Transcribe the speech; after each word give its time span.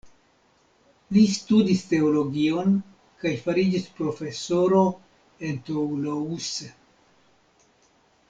Li 1.15 1.23
studis 1.33 1.81
teologion 1.91 2.71
kaj 3.25 3.33
fariĝis 3.43 3.85
profesoro 3.99 4.81
en 5.49 5.61
Toulouse. 5.69 6.73